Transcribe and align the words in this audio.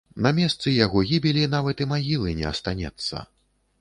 На 0.25 0.29
месцы 0.37 0.71
яго 0.85 1.03
гібелі 1.11 1.43
нават 1.55 1.85
і 1.85 1.89
магілы 1.93 2.35
не 2.41 2.47
астанецца. 2.53 3.27